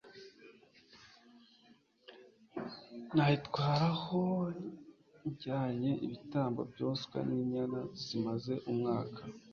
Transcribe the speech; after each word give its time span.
nayitwaraho 3.15 4.21
njyanye 5.27 5.91
ibitambo 6.05 6.61
byoswa 6.71 7.17
n'inyana 7.27 7.79
zimaze 8.03 8.53
umwaka 8.71 9.21